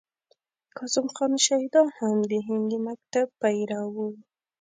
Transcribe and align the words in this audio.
کاظم 0.75 1.07
خان 1.15 1.33
شیدا 1.45 1.83
هم 1.97 2.17
د 2.31 2.33
هندي 2.47 2.77
مکتب 2.87 3.27
پیرو 3.41 3.83
و. 3.93 3.97